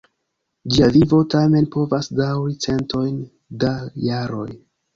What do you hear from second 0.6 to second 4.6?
Ĝia vivo tamen povas daŭri centojn da jaroj.